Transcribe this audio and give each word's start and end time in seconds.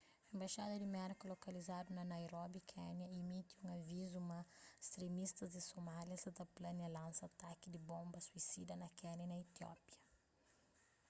enbaxada 0.35 0.75
di 0.79 0.87
merka 0.97 1.23
lokalizadu 1.33 1.89
na 1.93 2.03
nairobi 2.11 2.59
kénia 2.73 3.07
imiti 3.19 3.53
un 3.63 3.69
avizu 3.79 4.19
ma 4.29 4.39
stremistas 4.87 5.49
di 5.51 5.61
somália 5.71 6.17
sa 6.19 6.31
ta 6.37 6.45
plania 6.55 6.93
lansa 6.97 7.23
ataki 7.27 7.65
di 7.71 7.79
bonba 7.89 8.17
suisida 8.27 8.73
na 8.77 8.87
kénia 8.99 9.25
y 9.25 9.29
na 9.31 9.37
etiópia 9.45 9.99